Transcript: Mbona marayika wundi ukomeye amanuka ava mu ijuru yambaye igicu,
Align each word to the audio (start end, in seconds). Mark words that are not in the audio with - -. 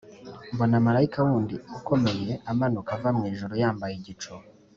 Mbona 0.53 0.75
marayika 0.85 1.19
wundi 1.27 1.55
ukomeye 1.77 2.31
amanuka 2.51 2.89
ava 2.97 3.09
mu 3.17 3.23
ijuru 3.31 3.53
yambaye 3.61 3.93
igicu, 3.99 4.31